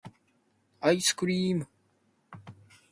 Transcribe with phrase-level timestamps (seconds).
[0.79, 1.67] 愛♡スクリ～ム!